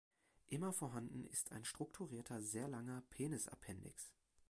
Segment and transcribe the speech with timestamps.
[0.47, 4.11] Immer vorhanden ist ein strukturierter, sehr langer Penisappendix.